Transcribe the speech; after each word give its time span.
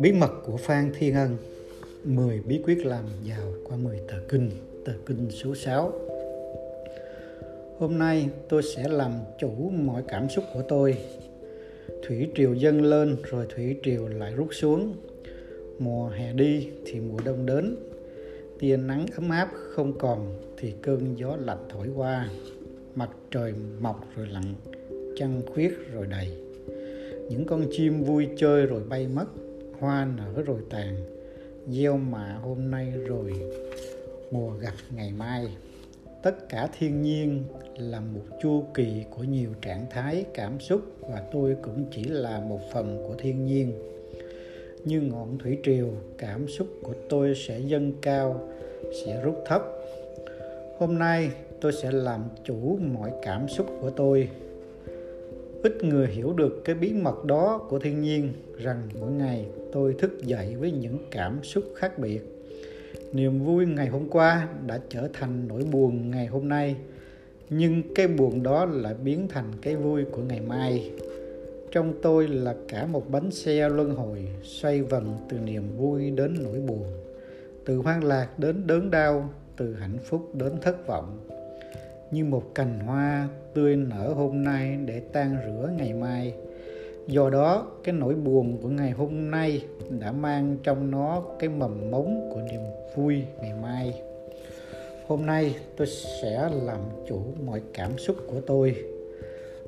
Bí 0.00 0.12
mật 0.12 0.30
của 0.46 0.56
Phan 0.56 0.92
Thiên 0.98 1.14
Ân 1.14 1.36
10 2.04 2.40
bí 2.46 2.60
quyết 2.64 2.86
làm 2.86 3.04
giàu 3.24 3.52
qua 3.64 3.76
10 3.76 4.00
tờ 4.08 4.14
kinh 4.28 4.50
Tờ 4.84 4.92
kinh 5.06 5.30
số 5.30 5.54
6 5.54 5.92
Hôm 7.78 7.98
nay 7.98 8.28
tôi 8.48 8.62
sẽ 8.62 8.88
làm 8.88 9.12
chủ 9.38 9.70
mọi 9.70 10.02
cảm 10.08 10.28
xúc 10.28 10.44
của 10.54 10.62
tôi. 10.68 10.98
Thủy 12.06 12.28
triều 12.34 12.54
dâng 12.54 12.82
lên 12.82 13.16
rồi 13.22 13.46
thủy 13.54 13.76
triều 13.82 14.08
lại 14.08 14.34
rút 14.34 14.48
xuống. 14.50 14.94
Mùa 15.78 16.08
hè 16.08 16.32
đi 16.32 16.68
thì 16.86 17.00
mùa 17.00 17.18
đông 17.24 17.46
đến. 17.46 17.76
Tia 18.58 18.76
nắng 18.76 19.06
ấm 19.16 19.30
áp 19.30 19.50
không 19.54 19.98
còn 19.98 20.38
thì 20.56 20.74
cơn 20.82 21.14
gió 21.18 21.36
lạnh 21.36 21.66
thổi 21.68 21.88
qua. 21.96 22.28
Mặt 22.94 23.10
trời 23.30 23.54
mọc 23.80 24.04
rồi 24.16 24.26
lặn. 24.26 24.54
Trăng 25.16 25.42
khuyết 25.54 25.78
rồi 25.92 26.06
đầy. 26.06 26.28
Những 27.30 27.44
con 27.46 27.66
chim 27.70 28.02
vui 28.02 28.28
chơi 28.36 28.66
rồi 28.66 28.82
bay 28.88 29.06
mất, 29.08 29.26
hoa 29.78 30.08
nở 30.16 30.42
rồi 30.42 30.60
tàn. 30.70 30.96
Gieo 31.68 31.96
mạ 31.96 32.38
hôm 32.42 32.70
nay 32.70 32.92
rồi, 33.06 33.32
mùa 34.30 34.50
gặt 34.50 34.74
ngày 34.96 35.12
mai. 35.18 35.48
Tất 36.22 36.48
cả 36.48 36.68
thiên 36.78 37.02
nhiên 37.02 37.42
là 37.78 38.00
một 38.00 38.20
chu 38.42 38.64
kỳ 38.74 39.04
của 39.10 39.24
nhiều 39.24 39.50
trạng 39.62 39.86
thái 39.90 40.24
cảm 40.34 40.60
xúc 40.60 40.80
và 41.00 41.22
tôi 41.32 41.56
cũng 41.62 41.84
chỉ 41.90 42.04
là 42.04 42.40
một 42.40 42.60
phần 42.72 43.04
của 43.08 43.14
thiên 43.18 43.46
nhiên. 43.46 43.72
Như 44.84 45.00
ngọn 45.00 45.38
thủy 45.38 45.58
triều, 45.64 45.88
cảm 46.18 46.48
xúc 46.48 46.68
của 46.82 46.94
tôi 47.08 47.34
sẽ 47.34 47.58
dâng 47.58 47.92
cao, 48.02 48.48
sẽ 49.04 49.22
rút 49.22 49.34
thấp. 49.46 49.62
Hôm 50.78 50.98
nay 50.98 51.30
tôi 51.60 51.72
sẽ 51.72 51.90
làm 51.92 52.28
chủ 52.44 52.78
mọi 52.80 53.10
cảm 53.22 53.48
xúc 53.48 53.66
của 53.80 53.90
tôi 53.90 54.28
ít 55.64 55.84
người 55.84 56.06
hiểu 56.06 56.32
được 56.32 56.62
cái 56.64 56.74
bí 56.74 56.92
mật 56.92 57.24
đó 57.24 57.66
của 57.68 57.78
thiên 57.78 58.02
nhiên 58.02 58.32
rằng 58.58 58.88
mỗi 59.00 59.12
ngày 59.12 59.46
tôi 59.72 59.94
thức 59.98 60.22
dậy 60.22 60.56
với 60.56 60.70
những 60.70 60.98
cảm 61.10 61.42
xúc 61.42 61.64
khác 61.76 61.98
biệt. 61.98 62.20
Niềm 63.12 63.44
vui 63.44 63.66
ngày 63.66 63.88
hôm 63.88 64.08
qua 64.10 64.48
đã 64.66 64.80
trở 64.88 65.08
thành 65.12 65.48
nỗi 65.48 65.62
buồn 65.72 66.10
ngày 66.10 66.26
hôm 66.26 66.48
nay, 66.48 66.76
nhưng 67.50 67.82
cái 67.94 68.08
buồn 68.08 68.42
đó 68.42 68.64
lại 68.64 68.94
biến 69.04 69.28
thành 69.28 69.52
cái 69.62 69.76
vui 69.76 70.04
của 70.04 70.22
ngày 70.22 70.40
mai. 70.40 70.90
Trong 71.70 71.94
tôi 72.02 72.28
là 72.28 72.54
cả 72.68 72.86
một 72.86 73.10
bánh 73.10 73.30
xe 73.30 73.68
luân 73.68 73.94
hồi 73.94 74.28
xoay 74.42 74.82
vần 74.82 75.16
từ 75.28 75.38
niềm 75.38 75.76
vui 75.76 76.10
đến 76.10 76.34
nỗi 76.42 76.60
buồn, 76.60 76.84
từ 77.64 77.76
hoang 77.76 78.04
lạc 78.04 78.38
đến 78.38 78.66
đớn 78.66 78.90
đau, 78.90 79.30
từ 79.56 79.74
hạnh 79.74 79.98
phúc 80.04 80.34
đến 80.34 80.52
thất 80.62 80.86
vọng 80.86 81.18
như 82.14 82.24
một 82.24 82.54
cành 82.54 82.80
hoa 82.80 83.28
tươi 83.54 83.76
nở 83.76 84.12
hôm 84.16 84.44
nay 84.44 84.78
để 84.86 85.00
tan 85.12 85.36
rửa 85.46 85.70
ngày 85.78 85.94
mai. 85.94 86.34
Do 87.06 87.30
đó, 87.30 87.66
cái 87.84 87.94
nỗi 87.94 88.14
buồn 88.14 88.58
của 88.62 88.68
ngày 88.68 88.90
hôm 88.90 89.30
nay 89.30 89.64
đã 90.00 90.12
mang 90.12 90.56
trong 90.62 90.90
nó 90.90 91.22
cái 91.38 91.48
mầm 91.48 91.90
mống 91.90 92.30
của 92.34 92.40
niềm 92.40 92.60
vui 92.96 93.22
ngày 93.40 93.52
mai. 93.62 94.02
Hôm 95.06 95.26
nay 95.26 95.56
tôi 95.76 95.86
sẽ 95.86 96.48
làm 96.52 96.80
chủ 97.08 97.22
mọi 97.46 97.62
cảm 97.72 97.98
xúc 97.98 98.16
của 98.26 98.40
tôi 98.40 98.76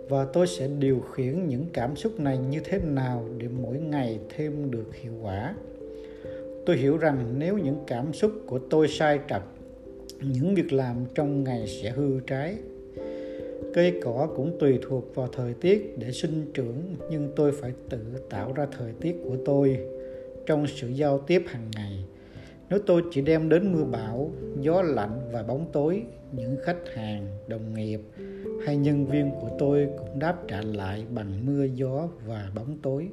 và 0.09 0.25
tôi 0.33 0.47
sẽ 0.47 0.69
điều 0.79 1.01
khiển 1.01 1.49
những 1.49 1.67
cảm 1.73 1.97
xúc 1.97 2.21
này 2.21 2.39
như 2.39 2.61
thế 2.65 2.79
nào 2.79 3.25
để 3.39 3.49
mỗi 3.63 3.79
ngày 3.79 4.19
thêm 4.37 4.71
được 4.71 4.95
hiệu 4.95 5.13
quả. 5.23 5.55
Tôi 6.67 6.77
hiểu 6.77 6.99
rằng 6.99 7.35
nếu 7.39 7.59
những 7.59 7.85
cảm 7.87 8.13
xúc 8.13 8.33
của 8.47 8.59
tôi 8.71 8.89
sai 8.89 9.21
trật 9.29 9.43
những 10.21 10.55
việc 10.55 10.73
làm 10.73 10.97
trong 11.15 11.45
ngày 11.45 11.67
sẽ 11.67 11.91
hư 11.91 12.21
trái. 12.21 12.57
Cây 13.75 14.01
cỏ 14.03 14.29
cũng 14.37 14.57
tùy 14.61 14.79
thuộc 14.83 15.15
vào 15.15 15.29
thời 15.33 15.55
tiết 15.55 15.95
để 15.99 16.13
sinh 16.13 16.51
trưởng, 16.55 16.97
nhưng 17.11 17.33
tôi 17.37 17.53
phải 17.53 17.73
tự 17.89 17.99
tạo 18.31 18.53
ra 18.53 18.67
thời 18.79 18.93
tiết 19.01 19.17
của 19.25 19.37
tôi 19.45 19.79
trong 20.47 20.67
sự 20.67 20.89
giao 20.89 21.19
tiếp 21.19 21.43
hàng 21.47 21.71
ngày. 21.75 22.05
Nếu 22.71 22.79
tôi 22.87 23.03
chỉ 23.11 23.21
đem 23.21 23.49
đến 23.49 23.73
mưa 23.73 23.85
bão, 23.85 24.31
gió 24.61 24.83
lạnh 24.83 25.21
và 25.33 25.43
bóng 25.43 25.67
tối, 25.73 26.03
những 26.33 26.57
khách 26.63 26.95
hàng, 26.95 27.27
đồng 27.49 27.75
nghiệp 27.75 28.01
hay 28.67 28.77
nhân 28.77 29.07
viên 29.07 29.31
của 29.31 29.51
tôi 29.59 29.89
cũng 29.99 30.19
đáp 30.19 30.37
trả 30.49 30.61
lại 30.63 31.05
bằng 31.15 31.47
mưa, 31.47 31.65
gió 31.65 32.09
và 32.27 32.51
bóng 32.55 32.79
tối. 32.83 33.09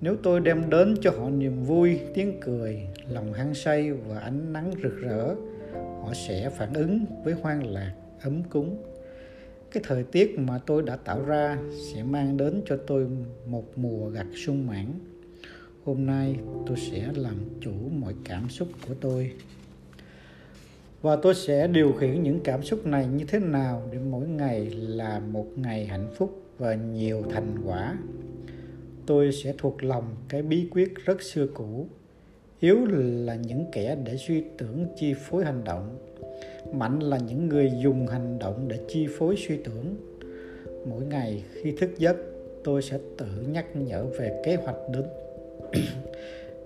Nếu 0.00 0.16
tôi 0.22 0.40
đem 0.40 0.70
đến 0.70 0.94
cho 1.00 1.10
họ 1.10 1.30
niềm 1.30 1.62
vui, 1.64 2.00
tiếng 2.14 2.40
cười, 2.40 2.86
lòng 3.10 3.32
hăng 3.32 3.54
say 3.54 3.92
và 3.92 4.18
ánh 4.18 4.52
nắng 4.52 4.72
rực 4.82 4.96
rỡ 4.96 5.34
họ 6.08 6.14
sẽ 6.14 6.50
phản 6.50 6.72
ứng 6.72 7.04
với 7.24 7.34
hoang 7.34 7.66
lạc, 7.66 7.92
ấm 8.22 8.42
cúng. 8.42 8.82
Cái 9.70 9.82
thời 9.86 10.02
tiết 10.02 10.38
mà 10.38 10.58
tôi 10.66 10.82
đã 10.82 10.96
tạo 10.96 11.24
ra 11.24 11.58
sẽ 11.92 12.02
mang 12.02 12.36
đến 12.36 12.62
cho 12.66 12.76
tôi 12.86 13.06
một 13.46 13.78
mùa 13.78 14.08
gặt 14.08 14.26
sung 14.34 14.66
mãn. 14.66 14.86
Hôm 15.84 16.06
nay 16.06 16.36
tôi 16.66 16.76
sẽ 16.76 17.08
làm 17.14 17.34
chủ 17.60 17.72
mọi 17.90 18.14
cảm 18.24 18.48
xúc 18.48 18.68
của 18.88 18.94
tôi. 19.00 19.32
Và 21.02 21.16
tôi 21.16 21.34
sẽ 21.34 21.66
điều 21.66 21.92
khiển 21.92 22.22
những 22.22 22.40
cảm 22.44 22.62
xúc 22.62 22.86
này 22.86 23.06
như 23.06 23.24
thế 23.28 23.38
nào 23.38 23.88
để 23.92 23.98
mỗi 23.98 24.28
ngày 24.28 24.70
là 24.70 25.20
một 25.20 25.46
ngày 25.56 25.86
hạnh 25.86 26.08
phúc 26.16 26.42
và 26.58 26.74
nhiều 26.74 27.22
thành 27.30 27.56
quả. 27.64 27.98
Tôi 29.06 29.32
sẽ 29.32 29.54
thuộc 29.58 29.84
lòng 29.84 30.16
cái 30.28 30.42
bí 30.42 30.68
quyết 30.70 30.94
rất 31.04 31.22
xưa 31.22 31.46
cũ 31.54 31.88
yếu 32.60 32.86
là 33.26 33.34
những 33.34 33.64
kẻ 33.72 33.96
để 34.04 34.16
suy 34.16 34.44
tưởng 34.58 34.86
chi 34.96 35.14
phối 35.14 35.44
hành 35.44 35.64
động. 35.64 35.98
Mạnh 36.72 37.00
là 37.00 37.18
những 37.18 37.48
người 37.48 37.72
dùng 37.82 38.06
hành 38.06 38.38
động 38.38 38.68
để 38.68 38.78
chi 38.88 39.06
phối 39.18 39.36
suy 39.36 39.56
tưởng. 39.56 39.96
Mỗi 40.84 41.04
ngày 41.04 41.44
khi 41.52 41.72
thức 41.72 41.90
giấc, 41.98 42.16
tôi 42.64 42.82
sẽ 42.82 42.98
tự 43.18 43.26
nhắc 43.52 43.76
nhở 43.76 44.04
về 44.04 44.42
kế 44.44 44.54
hoạch 44.56 44.76
đến 44.92 45.04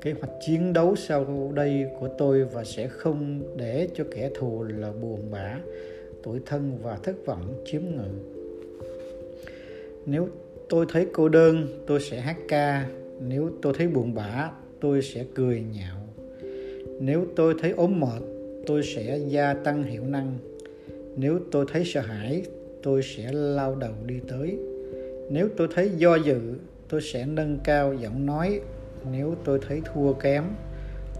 kế 0.00 0.12
hoạch 0.12 0.32
chiến 0.46 0.72
đấu 0.72 0.96
sau 0.96 1.52
đây 1.54 1.86
của 2.00 2.08
tôi 2.18 2.44
và 2.44 2.64
sẽ 2.64 2.88
không 2.88 3.42
để 3.56 3.88
cho 3.94 4.04
kẻ 4.14 4.30
thù 4.34 4.62
là 4.62 4.92
buồn 5.02 5.20
bã 5.30 5.58
tuổi 6.22 6.40
thân 6.46 6.78
và 6.82 6.98
thất 7.02 7.26
vọng 7.26 7.62
chiếm 7.64 7.82
ngự. 7.82 8.08
Nếu 10.06 10.28
tôi 10.68 10.86
thấy 10.88 11.06
cô 11.12 11.28
đơn, 11.28 11.66
tôi 11.86 12.00
sẽ 12.00 12.20
hát 12.20 12.36
ca. 12.48 12.88
Nếu 13.20 13.50
tôi 13.62 13.74
thấy 13.78 13.88
buồn 13.88 14.14
bã 14.14 14.50
tôi 14.82 15.02
sẽ 15.02 15.24
cười 15.34 15.64
nhạo. 15.74 15.96
Nếu 17.00 17.26
tôi 17.36 17.54
thấy 17.60 17.70
ốm 17.70 18.00
mệt, 18.00 18.22
tôi 18.66 18.82
sẽ 18.82 19.18
gia 19.28 19.54
tăng 19.54 19.82
hiệu 19.82 20.04
năng. 20.04 20.38
Nếu 21.16 21.38
tôi 21.50 21.66
thấy 21.72 21.82
sợ 21.84 22.00
hãi, 22.00 22.42
tôi 22.82 23.02
sẽ 23.02 23.32
lao 23.32 23.74
đầu 23.74 23.92
đi 24.06 24.14
tới. 24.28 24.58
Nếu 25.30 25.48
tôi 25.56 25.68
thấy 25.74 25.90
do 25.96 26.16
dự, 26.16 26.40
tôi 26.88 27.00
sẽ 27.00 27.26
nâng 27.26 27.58
cao 27.64 27.94
giọng 27.94 28.26
nói. 28.26 28.60
Nếu 29.12 29.34
tôi 29.44 29.58
thấy 29.68 29.80
thua 29.94 30.12
kém, 30.12 30.44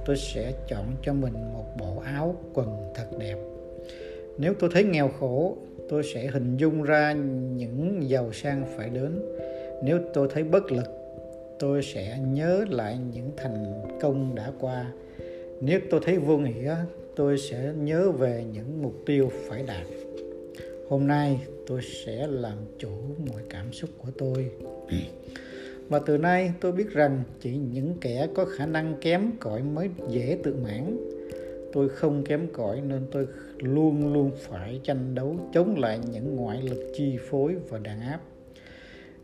tôi 0.07 0.17
sẽ 0.17 0.53
chọn 0.69 0.87
cho 1.03 1.13
mình 1.13 1.35
một 1.53 1.67
bộ 1.79 2.03
áo 2.05 2.37
quần 2.55 2.93
thật 2.95 3.07
đẹp. 3.19 3.37
Nếu 4.39 4.55
tôi 4.59 4.71
thấy 4.73 4.85
nghèo 4.85 5.09
khổ, 5.09 5.57
tôi 5.89 6.03
sẽ 6.15 6.27
hình 6.27 6.57
dung 6.57 6.83
ra 6.83 7.13
những 7.57 8.09
giàu 8.09 8.33
sang 8.33 8.65
phải 8.77 8.91
đến. 8.91 9.23
Nếu 9.85 9.99
tôi 10.15 10.29
thấy 10.31 10.45
bất 10.45 10.73
lực 10.73 11.02
tôi 11.63 11.83
sẽ 11.83 12.19
nhớ 12.27 12.65
lại 12.69 12.99
những 13.15 13.31
thành 13.37 13.83
công 14.01 14.35
đã 14.35 14.53
qua. 14.61 14.93
Nếu 15.61 15.81
tôi 15.91 16.01
thấy 16.05 16.19
vô 16.19 16.39
nghĩa, 16.39 16.77
tôi 17.17 17.39
sẽ 17.39 17.73
nhớ 17.77 18.11
về 18.11 18.45
những 18.53 18.83
mục 18.83 18.95
tiêu 19.07 19.31
phải 19.49 19.63
đạt. 19.63 19.87
Hôm 20.89 21.07
nay 21.07 21.41
tôi 21.67 21.81
sẽ 21.83 22.27
làm 22.27 22.59
chủ 22.79 22.91
mọi 23.33 23.43
cảm 23.51 23.73
xúc 23.73 23.91
của 23.99 24.11
tôi. 24.19 24.51
Và 25.89 25.99
từ 25.99 26.19
nay 26.19 26.53
tôi 26.61 26.73
biết 26.73 26.91
rằng 26.91 27.23
chỉ 27.41 27.57
những 27.57 27.95
kẻ 28.01 28.29
có 28.35 28.45
khả 28.45 28.67
năng 28.67 28.95
kém 29.01 29.33
cỏi 29.41 29.63
mới 29.63 29.91
dễ 30.09 30.39
tự 30.43 30.55
mãn. 30.55 30.97
Tôi 31.73 31.89
không 31.89 32.25
kém 32.25 32.47
cỏi 32.53 32.81
nên 32.81 33.07
tôi 33.11 33.27
luôn 33.59 34.13
luôn 34.13 34.31
phải 34.39 34.81
tranh 34.85 35.15
đấu 35.15 35.37
chống 35.53 35.79
lại 35.79 36.01
những 36.13 36.37
ngoại 36.37 36.63
lực 36.63 36.93
chi 36.95 37.19
phối 37.31 37.55
và 37.69 37.79
đàn 37.79 38.01
áp 38.01 38.21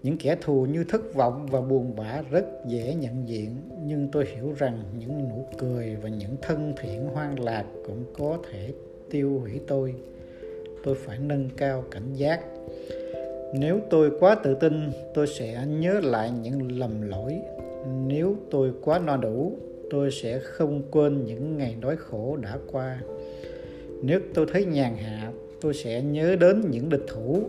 những 0.02 0.16
kẻ 0.16 0.36
thù 0.40 0.66
như 0.66 0.84
thất 0.84 1.14
vọng 1.14 1.46
và 1.50 1.60
buồn 1.60 1.96
bã 1.96 2.22
rất 2.30 2.44
dễ 2.66 2.94
nhận 2.94 3.28
diện, 3.28 3.56
nhưng 3.84 4.08
tôi 4.12 4.26
hiểu 4.34 4.54
rằng 4.58 4.82
những 4.98 5.28
nụ 5.28 5.46
cười 5.58 5.96
và 6.02 6.08
những 6.08 6.36
thân 6.42 6.72
thiện 6.80 7.06
hoang 7.06 7.40
lạc 7.40 7.64
cũng 7.86 8.04
có 8.18 8.38
thể 8.50 8.72
tiêu 9.10 9.38
hủy 9.40 9.60
tôi. 9.66 9.94
Tôi 10.84 10.94
phải 10.94 11.18
nâng 11.18 11.48
cao 11.56 11.84
cảnh 11.90 12.14
giác. 12.14 12.40
Nếu 13.54 13.80
tôi 13.90 14.10
quá 14.20 14.34
tự 14.34 14.54
tin, 14.54 14.90
tôi 15.14 15.26
sẽ 15.26 15.64
nhớ 15.66 16.00
lại 16.02 16.30
những 16.42 16.78
lầm 16.78 17.02
lỗi. 17.02 17.38
Nếu 18.06 18.36
tôi 18.50 18.72
quá 18.82 18.98
no 18.98 19.16
đủ, 19.16 19.52
tôi 19.90 20.10
sẽ 20.10 20.38
không 20.38 20.82
quên 20.90 21.24
những 21.24 21.56
ngày 21.58 21.76
đói 21.80 21.96
khổ 21.96 22.36
đã 22.36 22.58
qua. 22.72 23.00
Nếu 24.02 24.20
tôi 24.34 24.46
thấy 24.52 24.64
nhàn 24.64 24.96
hạ, 24.96 25.32
tôi 25.60 25.74
sẽ 25.74 26.02
nhớ 26.02 26.36
đến 26.36 26.70
những 26.70 26.88
địch 26.88 27.04
thủ 27.08 27.42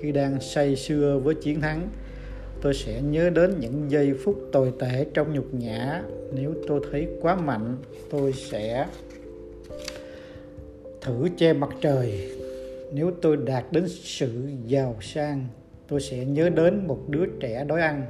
khi 0.00 0.12
đang 0.12 0.40
say 0.40 0.76
sưa 0.76 1.20
với 1.24 1.34
chiến 1.34 1.60
thắng, 1.60 1.88
tôi 2.60 2.74
sẽ 2.74 3.02
nhớ 3.02 3.30
đến 3.30 3.60
những 3.60 3.90
giây 3.90 4.14
phút 4.24 4.48
tồi 4.52 4.72
tệ 4.78 5.06
trong 5.14 5.34
nhục 5.34 5.54
nhã. 5.54 6.02
Nếu 6.34 6.54
tôi 6.68 6.80
thấy 6.90 7.08
quá 7.20 7.36
mạnh, 7.36 7.76
tôi 8.10 8.32
sẽ 8.32 8.86
thử 11.00 11.28
che 11.36 11.52
mặt 11.52 11.70
trời. 11.80 12.30
Nếu 12.92 13.10
tôi 13.22 13.36
đạt 13.36 13.64
đến 13.70 13.88
sự 13.88 14.30
giàu 14.66 14.96
sang, 15.00 15.46
tôi 15.88 16.00
sẽ 16.00 16.24
nhớ 16.24 16.48
đến 16.48 16.86
một 16.86 16.98
đứa 17.08 17.26
trẻ 17.40 17.64
đói 17.64 17.80
ăn. 17.80 18.06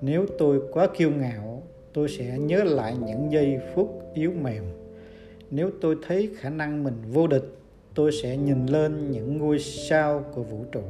Nếu 0.00 0.26
tôi 0.38 0.60
quá 0.72 0.86
kiêu 0.96 1.10
ngạo, 1.10 1.62
tôi 1.92 2.08
sẽ 2.08 2.38
nhớ 2.38 2.64
lại 2.64 2.94
những 3.06 3.32
giây 3.32 3.58
phút 3.74 4.02
yếu 4.14 4.32
mềm. 4.42 4.64
Nếu 5.50 5.70
tôi 5.80 5.96
thấy 6.06 6.30
khả 6.36 6.50
năng 6.50 6.84
mình 6.84 6.94
vô 7.12 7.26
địch 7.26 7.44
tôi 7.94 8.12
sẽ 8.12 8.36
nhìn 8.36 8.66
lên 8.66 9.10
những 9.10 9.38
ngôi 9.38 9.58
sao 9.58 10.24
của 10.34 10.42
vũ 10.42 10.64
trụ. 10.72 10.82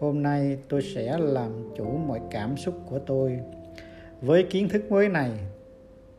Hôm 0.00 0.22
nay 0.22 0.58
tôi 0.68 0.82
sẽ 0.82 1.18
làm 1.18 1.50
chủ 1.76 1.84
mọi 1.84 2.20
cảm 2.30 2.56
xúc 2.56 2.74
của 2.90 2.98
tôi. 2.98 3.38
Với 4.20 4.42
kiến 4.42 4.68
thức 4.68 4.90
mới 4.90 5.08
này, 5.08 5.30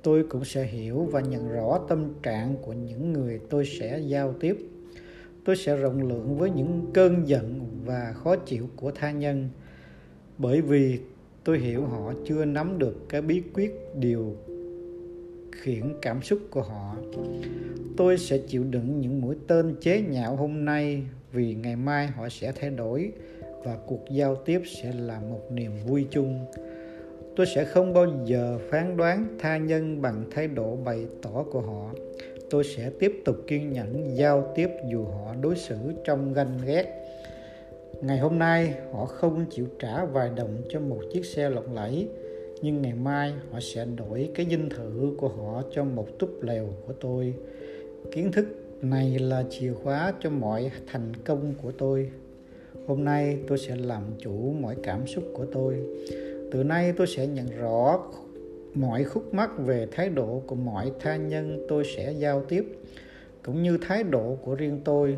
tôi 0.04 0.26
cũng 0.30 0.46
sẽ 0.46 0.64
hiểu 0.64 1.08
và 1.12 1.22
nhận 1.22 1.50
rõ 1.50 1.80
tâm 1.88 2.14
trạng 2.24 2.56
của 2.62 2.74
những 2.74 3.14
người 3.14 3.40
tôi 3.50 3.66
sẽ 3.66 4.00
giao 4.00 4.34
tiếp. 4.34 4.58
Tôi 5.46 5.56
sẽ 5.56 5.76
rộng 5.76 6.08
lượng 6.08 6.38
với 6.38 6.50
những 6.50 6.86
cơn 6.94 7.28
giận 7.28 7.62
và 7.86 8.14
khó 8.24 8.36
chịu 8.36 8.70
của 8.76 8.92
tha 8.92 9.12
nhân, 9.12 9.50
bởi 10.38 10.62
vì 10.62 11.00
tôi 11.44 11.60
hiểu 11.60 11.86
họ 11.86 12.14
chưa 12.26 12.46
nắm 12.46 12.80
được 12.80 12.96
cái 13.10 13.22
bí 13.22 13.44
quyết 13.54 13.72
điều 13.96 14.36
khiển 15.66 15.94
cảm 16.02 16.22
xúc 16.22 16.40
của 16.52 16.62
họ. 16.62 16.96
Tôi 17.98 18.18
sẽ 18.18 18.38
chịu 18.38 18.64
đựng 18.64 19.02
những 19.02 19.22
mũi 19.22 19.36
tên 19.48 19.76
chế 19.82 20.02
nhạo 20.02 20.36
hôm 20.36 20.66
nay 20.66 21.04
vì 21.32 21.56
ngày 21.56 21.76
mai 21.76 22.08
họ 22.08 22.30
sẽ 22.30 22.52
thay 22.52 22.70
đổi 22.70 23.12
và 23.64 23.78
cuộc 23.88 24.10
giao 24.10 24.36
tiếp 24.36 24.62
sẽ 24.66 24.94
là 25.00 25.20
một 25.20 25.42
niềm 25.52 25.72
vui 25.86 26.08
chung. 26.12 26.46
Tôi 27.36 27.46
sẽ 27.56 27.66
không 27.66 27.94
bao 27.94 28.06
giờ 28.26 28.60
phán 28.70 28.98
đoán 28.98 29.28
tha 29.40 29.58
nhân 29.58 30.02
bằng 30.02 30.24
thái 30.32 30.48
độ 30.48 30.76
bày 30.76 31.06
tỏ 31.22 31.44
của 31.52 31.62
họ. 31.62 31.92
Tôi 32.50 32.64
sẽ 32.64 32.92
tiếp 33.00 33.22
tục 33.26 33.36
kiên 33.48 33.74
nhẫn 33.74 34.16
giao 34.16 34.52
tiếp 34.56 34.70
dù 34.92 35.06
họ 35.06 35.36
đối 35.42 35.56
xử 35.56 35.78
trong 36.04 36.34
ganh 36.34 36.58
ghét. 36.66 36.86
Ngày 38.02 38.20
hôm 38.20 38.40
nay, 38.40 38.74
họ 38.92 39.06
không 39.06 39.46
chịu 39.50 39.66
trả 39.80 40.06
vài 40.06 40.30
đồng 40.36 40.62
cho 40.70 40.80
một 40.80 41.00
chiếc 41.14 41.26
xe 41.26 41.50
lộng 41.50 41.76
lẫy 41.76 42.08
nhưng 42.62 42.82
ngày 42.82 42.94
mai 42.94 43.34
họ 43.52 43.60
sẽ 43.60 43.86
đổi 43.98 44.30
cái 44.36 44.46
dinh 44.50 44.70
thự 44.70 45.16
của 45.18 45.28
họ 45.28 45.64
cho 45.72 45.84
một 45.84 46.20
túp 46.20 46.44
lều 46.44 46.68
của 46.88 46.94
tôi. 46.94 47.34
Kiến 48.12 48.32
thức 48.32 48.46
này 48.82 49.20
là 49.20 49.44
chìa 49.50 49.74
khóa 49.74 50.14
cho 50.22 50.30
mọi 50.30 50.72
thành 50.88 51.14
công 51.26 51.54
của 51.62 51.72
tôi. 51.72 52.10
Hôm 52.88 53.04
nay 53.04 53.38
tôi 53.48 53.58
sẽ 53.58 53.76
làm 53.76 54.04
chủ 54.20 54.54
mọi 54.62 54.76
cảm 54.84 55.08
xúc 55.08 55.24
của 55.34 55.46
tôi. 55.46 55.80
Từ 56.52 56.64
nay 56.64 56.94
tôi 56.98 57.08
sẽ 57.08 57.28
nhận 57.28 57.48
rõ 57.60 58.00
mọi 58.74 59.04
khúc 59.04 59.34
mắc 59.34 59.52
về 59.58 59.88
thái 59.92 60.10
độ 60.10 60.42
của 60.48 60.56
mọi 60.56 60.92
tha 61.00 61.16
nhân 61.16 61.66
tôi 61.68 61.84
sẽ 61.96 62.12
giao 62.12 62.42
tiếp, 62.46 62.66
cũng 63.44 63.64
như 63.64 63.78
thái 63.82 64.04
độ 64.04 64.38
của 64.42 64.56
riêng 64.56 64.82
tôi 64.84 65.18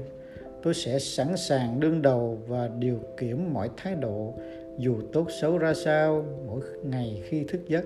tôi 0.63 0.73
sẽ 0.73 0.99
sẵn 0.99 1.37
sàng 1.37 1.79
đương 1.79 2.01
đầu 2.01 2.39
và 2.47 2.69
điều 2.79 2.99
kiểm 3.17 3.53
mọi 3.53 3.69
thái 3.77 3.95
độ, 3.95 4.33
dù 4.77 4.95
tốt 5.13 5.27
xấu 5.41 5.57
ra 5.57 5.73
sao, 5.73 6.25
mỗi 6.47 6.61
ngày 6.83 7.21
khi 7.25 7.43
thức 7.43 7.61
giấc. 7.67 7.85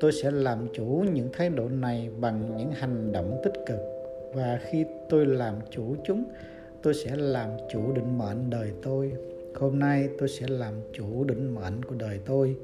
Tôi 0.00 0.12
sẽ 0.12 0.30
làm 0.30 0.68
chủ 0.74 1.04
những 1.12 1.28
thái 1.32 1.50
độ 1.50 1.68
này 1.68 2.08
bằng 2.20 2.56
những 2.56 2.72
hành 2.72 3.12
động 3.12 3.40
tích 3.44 3.54
cực. 3.66 3.80
Và 4.34 4.60
khi 4.62 4.84
tôi 5.08 5.26
làm 5.26 5.54
chủ 5.70 5.96
chúng, 6.04 6.24
tôi 6.82 6.94
sẽ 6.94 7.16
làm 7.16 7.50
chủ 7.72 7.92
định 7.92 8.18
mệnh 8.18 8.50
đời 8.50 8.70
tôi. 8.82 9.12
Hôm 9.54 9.78
nay 9.78 10.08
tôi 10.18 10.28
sẽ 10.28 10.46
làm 10.48 10.74
chủ 10.92 11.24
định 11.24 11.54
mệnh 11.54 11.82
của 11.82 11.94
đời 11.98 12.18
tôi. 12.26 12.56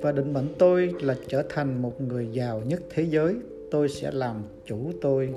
Và 0.00 0.12
định 0.12 0.32
mệnh 0.32 0.48
tôi 0.58 0.94
là 1.00 1.16
trở 1.28 1.42
thành 1.48 1.82
một 1.82 2.00
người 2.00 2.28
giàu 2.32 2.62
nhất 2.66 2.82
thế 2.90 3.02
giới. 3.02 3.34
Tôi 3.70 3.88
sẽ 3.88 4.10
làm 4.10 4.42
chủ 4.66 4.78
tôi. 5.02 5.34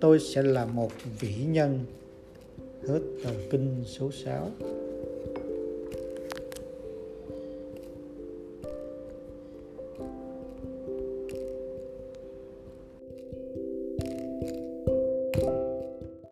Tôi 0.00 0.18
sẽ 0.18 0.42
là 0.42 0.66
một 0.66 0.90
vĩ 1.20 1.34
nhân 1.48 1.80
hết 2.88 3.00
tờ 3.24 3.30
kinh 3.50 3.84
số 3.86 4.10
6 4.10 4.50